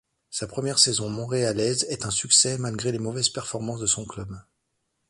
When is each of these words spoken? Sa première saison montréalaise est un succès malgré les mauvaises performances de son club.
Sa 0.31 0.47
première 0.47 0.79
saison 0.79 1.11
montréalaise 1.11 1.83
est 1.87 2.07
un 2.07 2.09
succès 2.09 2.57
malgré 2.57 2.91
les 2.91 2.97
mauvaises 2.97 3.29
performances 3.29 3.81
de 3.81 3.85
son 3.85 4.03
club. 4.03 4.35